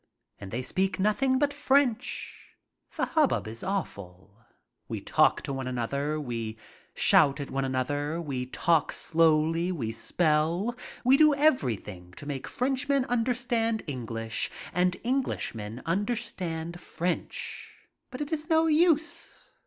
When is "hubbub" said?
3.05-3.47